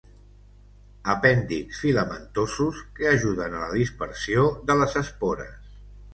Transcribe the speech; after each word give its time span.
Apèndixs 1.13 1.81
filamentosos 1.81 2.81
que 2.97 3.07
ajuden 3.11 3.59
a 3.59 3.61
la 3.67 3.69
dispersió 3.83 4.49
de 4.73 4.81
les 4.83 4.99
espores. 5.05 5.71